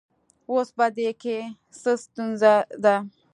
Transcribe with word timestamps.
اوس 0.51 0.67
په 0.77 0.85
دې 0.97 1.09
کې 1.21 1.37
څه 1.81 1.91
ستونزه 2.03 2.53
ده 2.83 2.95